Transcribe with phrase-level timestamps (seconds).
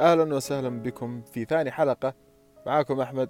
[0.00, 2.14] أهلا وسهلا بكم في ثاني حلقة.
[2.66, 3.28] معاكم أحمد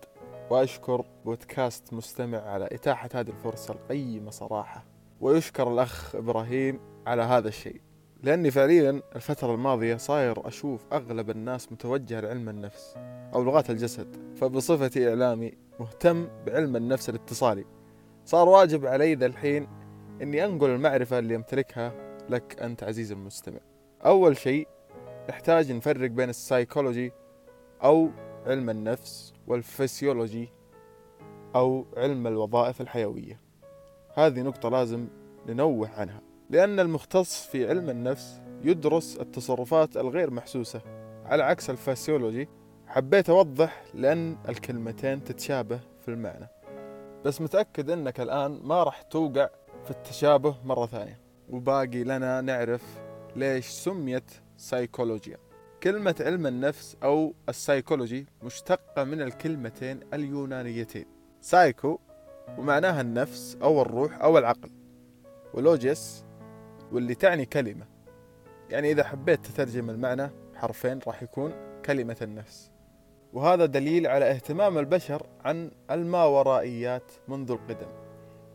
[0.51, 4.85] وأشكر بودكاست مستمع على إتاحة هذه الفرصة القيمة صراحة.
[5.21, 7.81] ويشكر الأخ إبراهيم على هذا الشيء
[8.23, 12.95] لأني فعليا الفترة الماضية صاير أشوف أغلب الناس متوجهة لعلم النفس
[13.35, 17.65] أو لغات الجسد فبصفتي إعلامي مهتم بعلم النفس الاتصالي.
[18.25, 19.69] صار واجب علي ذا الحين
[20.23, 21.93] أني أنقل المعرفة اللي أمتلكها
[22.29, 23.61] لك أنت عزيزي المستمع.
[24.05, 24.69] أول شيء
[25.29, 27.13] نحتاج نفرق بين السايكولوجي
[27.85, 28.11] أو
[28.47, 30.49] علم النفس والفسيولوجي
[31.55, 33.41] أو علم الوظائف الحيوية.
[34.15, 35.09] هذه نقطة لازم
[35.47, 36.21] ننوه عنها
[36.51, 40.81] لأن المختص في علم النفس يدرس التصرفات الغير محسوسة.
[41.25, 42.49] على عكس الفسيولوجي
[42.87, 46.49] حبيت أوضح لأن الكلمتين تتشابه في المعنى.
[47.25, 49.49] بس متأكد أنك الآن ما راح توقع
[49.85, 51.21] في التشابه مرة ثانية.
[51.49, 52.83] وباقي لنا نعرف
[53.37, 55.37] ليش سميت سايكولوجيا
[55.83, 61.07] كلمة علم النفس أو السايكولوجي مشتقة من الكلمتين اليونانيتين.
[61.41, 61.99] سايكو
[62.59, 64.71] ومعناها النفس أو الروح أو العقل.
[65.55, 66.25] ولوجيس
[66.93, 67.87] واللي تعني كلمة.
[68.71, 71.53] يعني إذا حبيت تترجم المعنى حرفين راح يكون
[71.85, 72.71] كلمة النفس.
[73.33, 77.89] وهذا دليل على اهتمام البشر عن الماورائيات منذ القدم.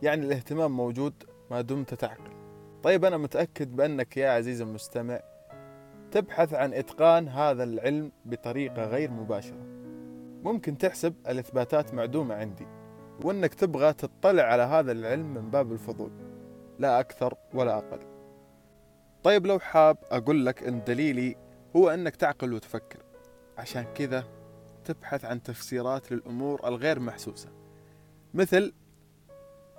[0.02, 1.14] يعني الاهتمام موجود
[1.50, 2.36] ما دمت تعقل.
[2.82, 5.20] طيب أنا متأكد بأنك يا عزيزي المستمع
[6.16, 9.66] تبحث عن إتقان هذا العلم بطريقة غير مباشرة.
[10.42, 12.66] ممكن تحسب الإثباتات معدومة عندي
[13.24, 16.10] وأنك تبغى تطلع على هذا العلم من باب الفضول
[16.78, 17.98] لا أكثر ولا أقل.
[19.22, 21.36] طيب لو حاب أقول لك أن دليلي
[21.76, 23.02] هو أنك تعقل وتفكر.
[23.58, 24.24] عشان كذا
[24.84, 27.48] تبحث عن تفسيرات للأمور الغير محسوسة.
[28.34, 28.72] مثل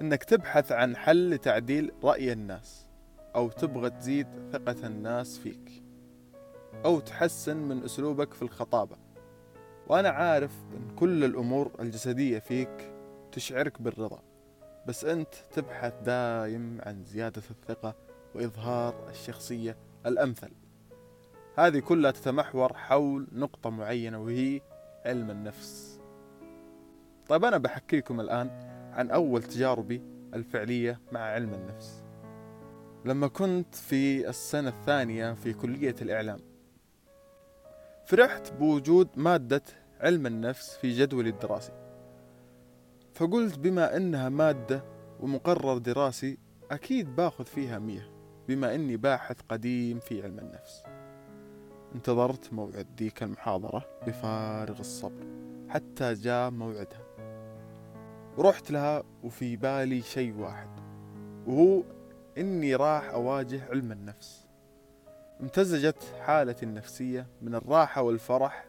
[0.02, 2.90] أنك تبحث عن حل لتعديل رأي الناس
[3.36, 5.87] أو تبغى تزيد ثقة الناس فيك.
[6.86, 8.98] أو تحسن من أسلوبك في الخطابة.
[9.88, 12.94] وأنا عارف أن كل الأمور الجسدية فيك
[13.32, 14.22] تشعرك بالرضا
[14.88, 17.96] بس أنت تبحث دايم عن زيادة الثقة
[18.36, 20.52] وإظهار الشخصية الأمثل.
[21.58, 24.62] هذه كلها تتمحور حول نقطة معينة وهي
[25.06, 26.00] علم النفس.
[27.28, 28.50] طيب أنا بحكيكم الآن
[28.94, 30.02] عن أول تجاربي
[30.34, 32.04] الفعلية مع علم النفس.
[33.06, 36.40] لما كنت في السنة الثانية في كلية الإعلام
[38.08, 39.62] فرحت بوجود مادة
[40.02, 41.72] علم النفس في جدولي الدراسي
[43.14, 44.84] فقلت بما إنها مادة
[45.20, 46.38] ومقرر دراسي
[46.72, 48.12] أكيد باخذ فيها مية
[48.48, 50.84] بما إني باحث قديم في علم النفس.
[51.96, 55.26] انتظرت موعد ديك المحاضرة بفارغ الصبر
[55.70, 57.04] حتى جاء موعدها.
[58.38, 60.70] ورحت لها وفي بالي شيء واحد
[61.48, 61.84] وهو
[62.38, 64.47] إني راح أواجه علم النفس.
[65.42, 68.66] امتزجت حالتي النفسية من الراحة والفرح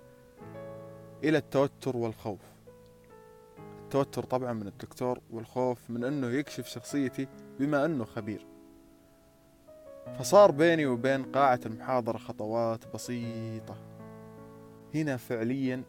[1.25, 2.41] إلى التوتر والخوف.
[3.83, 7.29] التوتر طبعا من الدكتور والخوف من أنه يكشف شخصيتي
[7.59, 8.47] بما أنه خبير.
[10.19, 13.77] فصار بيني وبين قاعة المحاضرة خطوات بسيطة.
[14.95, 15.83] هنا فعليا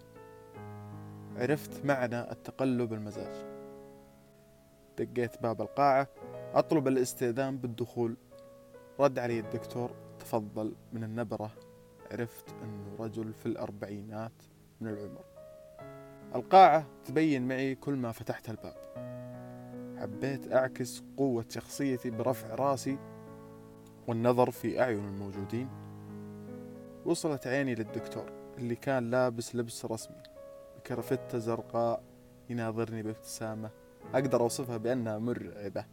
[1.37, 3.45] عرفت معنى التقلب المزاج.
[4.97, 6.07] دقيت باب القاعة
[6.53, 8.17] أطلب الاستئذان بالدخول.
[8.99, 11.51] رد علي الدكتور تفضل من النبرة.
[12.11, 14.31] عرفت أنه رجل في الأربعينات
[14.81, 15.23] من العمر.
[16.35, 18.75] القاعة تبين معي كل ما فتحت الباب.
[19.97, 22.97] حبيت أعكس قوة شخصيتي برفع راسي
[24.07, 25.69] والنظر في أعين الموجودين.
[27.05, 30.23] وصلت عيني للدكتور اللي كان لابس لبس رسمي.
[30.77, 32.03] بكرفتة زرقاء
[32.49, 33.69] يناظرني بابتسامة.
[34.13, 35.85] أقدر أوصفها بأنها مرعبة.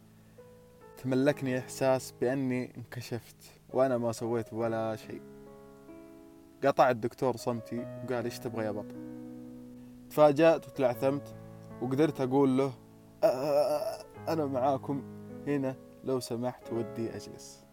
[0.97, 3.56] تملكني إحساس بأني انكشفت.
[3.69, 5.21] وأنا ما سويت ولا شيء.
[6.63, 8.95] قطع الدكتور صمتي وقال إيش تبغى يا بطل؟
[10.09, 11.35] تفاجأت وتلعثمت
[11.81, 12.73] وقدرت أقول له
[14.27, 15.03] أنا معاكم
[15.47, 17.65] هنا لو سمحت ودي أجلس.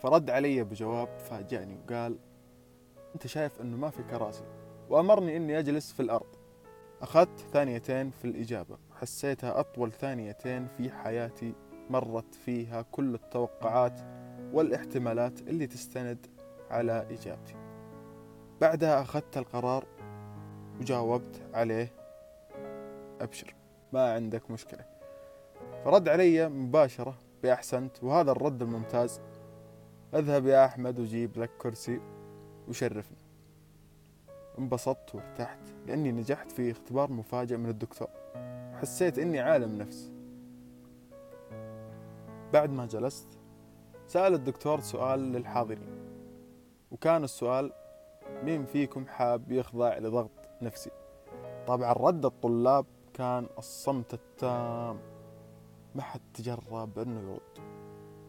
[0.00, 2.18] فرد علي بجواب فاجأني وقال
[3.14, 4.44] أنت شايف أنه ما في كراسي
[4.90, 6.36] وأمرني أني أجلس في الأرض.
[7.02, 8.78] أخذت ثانيتين في الإجابة.
[9.00, 11.54] حسيتها أطول ثانيتين في حياتي
[11.90, 14.00] مرت فيها كل التوقعات
[14.52, 16.26] والاحتمالات اللي تستند
[16.70, 17.54] على إجابتي.
[18.60, 19.84] بعدها أخذت القرار
[20.80, 21.92] وجاوبت عليه
[23.20, 23.54] أبشر.
[23.92, 24.84] ما عندك مشكلة.
[25.84, 29.20] فرد علي مباشرة بأحسنت وهذا الرد الممتاز
[30.14, 32.00] أذهب يا أحمد وجيب لك كرسي
[32.68, 33.16] وشرفني.
[34.58, 38.08] انبسطت وارتحت لأني نجحت في اختبار مفاجئ من الدكتور.
[38.72, 40.12] وحسيت إني عالم نفس.
[42.52, 43.38] بعد ما جلست
[44.12, 45.88] سأل الدكتور سؤال للحاضرين
[46.90, 47.72] وكان السؤال
[48.42, 50.30] مين فيكم حاب يخضع لضغط
[50.62, 50.90] نفسي؟
[51.66, 54.98] طبعا رد الطلاب كان الصمت التام
[55.94, 57.64] ما حد تجرب إنه يرد.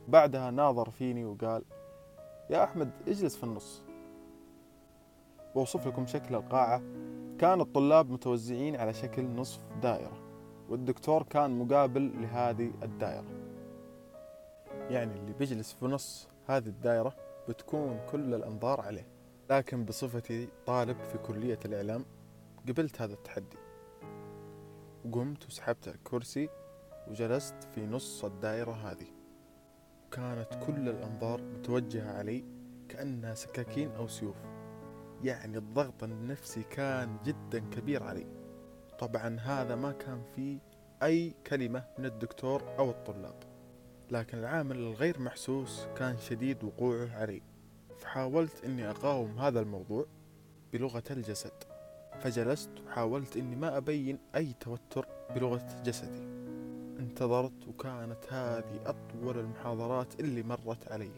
[0.08, 1.64] بعدها ناظر فيني وقال
[2.50, 3.84] يا أحمد اجلس في النص.
[5.56, 6.82] بوصف لكم شكل القاعة
[7.40, 10.18] كان الطلاب متوزعين على شكل نصف دائرة
[10.70, 13.43] والدكتور كان مقابل لهذه الدائرة.
[14.90, 17.16] يعني اللي بيجلس في نص هذه الدائرة
[17.50, 19.08] بتكون كل الأنظار عليه.
[19.50, 22.06] لكن بصفتي طالب في كلية الإعلام
[22.68, 23.58] قبلت هذا التحدي.
[25.06, 26.50] وقمت وسحبت الكرسي
[27.08, 29.08] وجلست في نص الدائرة هذه.
[30.12, 32.46] كانت كل الأنظار متوجهة علي
[32.90, 34.36] كأنها سكاكين أو سيوف.
[35.24, 38.28] يعني الضغط النفسي كان جدا كبير علي.
[39.00, 40.58] طبعا هذا ما كان فيه
[41.04, 43.53] أي كلمة من الدكتور أو الطلاب.
[44.12, 47.42] لكن العامل الغير محسوس كان شديد وقوعه علي
[48.00, 50.06] فحاولت أني أقاوم هذا الموضوع
[50.74, 51.52] بلغة الجسد.
[52.22, 56.24] فجلست وحاولت أني ما أبين أي توتر بلغة جسدي.
[57.00, 61.12] انتظرت وكانت هذه أطول المحاضرات اللي مرت علي.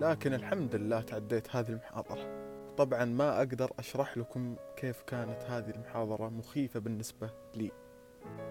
[0.00, 2.50] لكن الحمد لله تعديت هذه المحاضرة.
[2.76, 7.70] طبعا ما أقدر أشرح لكم كيف كانت هذه المحاضرة مخيفة بالنسبة لي.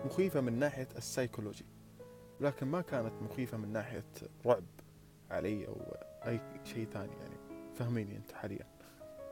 [0.05, 1.65] مخيفة من ناحية السيكولوجي.
[2.41, 4.05] لكن ما كانت مخيفة من ناحية
[4.45, 4.63] رعب
[5.31, 5.75] علي أو
[6.27, 7.35] أي شيء ثاني يعني.
[7.75, 8.65] فهميني أنت حاليا.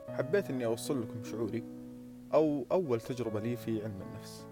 [0.08, 1.64] حبيت أني أوصل لكم شعوري
[2.34, 4.46] أو أول تجربة لي في علم النفس.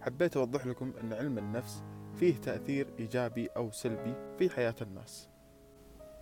[0.00, 1.82] حبيت أوضح لكم أن علم النفس
[2.14, 5.28] فيه تأثير إيجابي أو سلبي في حياة الناس.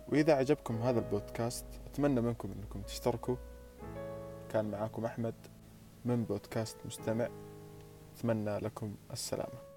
[0.07, 3.35] وإذا عجبكم هذا البودكاست أتمنى منكم أنكم تشتركوا.
[4.49, 5.35] كان معاكم أحمد
[6.05, 7.29] من بودكاست مستمع.
[8.17, 9.68] أتمنى لكم السلامة.